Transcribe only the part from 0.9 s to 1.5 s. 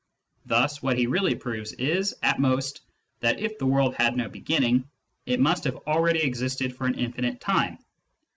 he really